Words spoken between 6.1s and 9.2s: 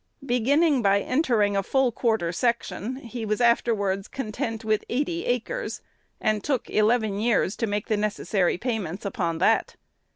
and took eleven years to make the necessary payments